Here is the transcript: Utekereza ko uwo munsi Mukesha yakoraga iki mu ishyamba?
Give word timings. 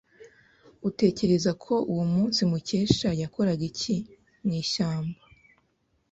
Utekereza 0.89 1.51
ko 1.63 1.73
uwo 1.91 2.05
munsi 2.13 2.41
Mukesha 2.51 3.09
yakoraga 3.21 3.63
iki 3.71 3.95
mu 4.45 4.51
ishyamba? 4.61 5.19